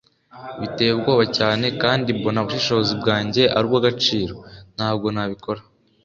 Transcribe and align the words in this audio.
biteye 0.59 0.91
ubwoba 0.93 1.23
cyane 1.37 1.65
kandi 1.81 2.07
mbona 2.17 2.39
ubushishozi 2.41 2.91
bwanjye 3.01 3.43
ari 3.55 3.65
ubw'agaciro. 3.67 4.33
ntabwo 4.75 5.07
nabikora 5.15 5.61